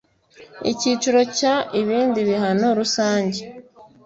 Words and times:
icyiciro 0.71 1.19
cya 1.37 1.55
ibindi 1.81 2.19
bihano 2.29 2.67
rusange 2.79 3.41